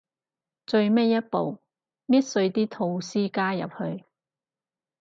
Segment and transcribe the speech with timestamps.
[0.65, 1.59] 最尾一步，
[2.07, 4.03] 搣碎啲吐司加入去